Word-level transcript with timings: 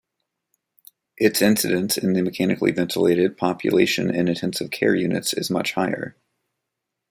Its 1.17 1.43
incidence 1.43 1.95
in 1.95 2.13
the 2.13 2.23
mechanically 2.23 2.71
ventilated 2.71 3.37
population 3.37 4.09
in 4.09 4.27
intensive 4.27 4.71
care 4.71 4.95
units 4.95 5.31
is 5.31 5.51
much 5.51 5.73
higher. 5.73 6.17